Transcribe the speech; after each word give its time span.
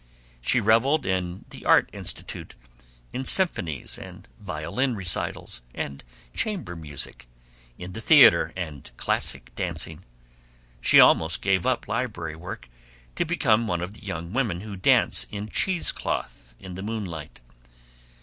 She 0.41 0.59
reveled 0.59 1.05
in 1.05 1.45
the 1.51 1.63
Art 1.63 1.87
Institute, 1.93 2.55
in 3.13 3.23
symphonies 3.23 3.99
and 3.99 4.27
violin 4.39 4.95
recitals 4.95 5.61
and 5.75 6.03
chamber 6.33 6.75
music, 6.75 7.27
in 7.77 7.91
the 7.91 8.01
theater 8.01 8.51
and 8.57 8.89
classic 8.97 9.53
dancing. 9.53 10.03
She 10.81 10.99
almost 10.99 11.43
gave 11.43 11.67
up 11.67 11.87
library 11.87 12.35
work 12.35 12.67
to 13.13 13.25
become 13.25 13.67
one 13.67 13.81
of 13.83 13.93
the 13.93 14.01
young 14.01 14.33
women 14.33 14.61
who 14.61 14.75
dance 14.75 15.27
in 15.29 15.49
cheese 15.49 15.91
cloth 15.91 16.55
in 16.59 16.73
the 16.73 16.81
moonlight. 16.81 17.39